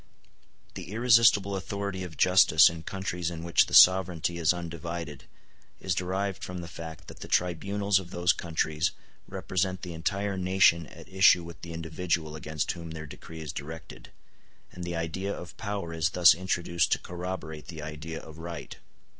The 0.73 0.91
irresistible 0.93 1.55
authority 1.55 2.03
of 2.03 2.17
justice 2.17 2.71
in 2.71 2.81
countries 2.81 3.29
in 3.29 3.43
which 3.43 3.67
the 3.67 3.73
sovereignty 3.75 4.39
in 4.39 4.45
undivided 4.51 5.25
is 5.79 5.93
derived 5.93 6.43
from 6.43 6.61
the 6.61 6.67
fact 6.67 7.07
that 7.07 7.19
the 7.19 7.27
tribunals 7.27 7.99
of 7.99 8.09
those 8.09 8.33
countries 8.33 8.93
represent 9.27 9.83
the 9.83 9.93
entire 9.93 10.39
nation 10.39 10.87
at 10.87 11.07
issue 11.07 11.43
with 11.43 11.61
the 11.61 11.71
individual 11.71 12.35
against 12.35 12.71
whom 12.71 12.89
their 12.89 13.05
decree 13.05 13.41
is 13.41 13.53
directed, 13.53 14.09
and 14.71 14.83
the 14.83 14.95
idea 14.95 15.31
of 15.31 15.55
power 15.57 15.93
is 15.93 16.09
thus 16.09 16.33
introduced 16.33 16.91
to 16.93 16.97
corroborate 16.97 17.67
the 17.67 17.83
idea 17.83 18.19
of 18.19 18.39
right. 18.39 18.77